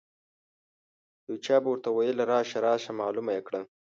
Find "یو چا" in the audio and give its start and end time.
1.27-1.55